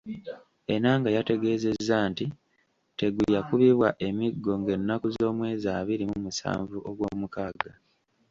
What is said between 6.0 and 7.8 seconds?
mu musanvu Ogwomukaaga.